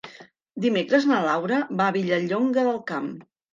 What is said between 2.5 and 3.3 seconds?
del Camp.